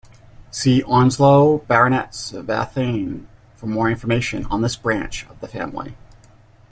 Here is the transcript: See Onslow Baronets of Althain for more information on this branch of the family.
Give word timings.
See 0.49 0.81
Onslow 0.81 1.59
Baronets 1.67 2.33
of 2.33 2.47
Althain 2.47 3.27
for 3.53 3.67
more 3.67 3.87
information 3.87 4.45
on 4.47 4.63
this 4.63 4.75
branch 4.75 5.27
of 5.29 5.39
the 5.41 5.47
family. 5.47 5.95